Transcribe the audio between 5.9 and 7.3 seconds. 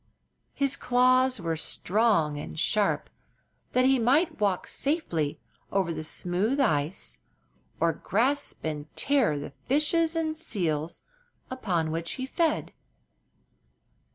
the smooth ice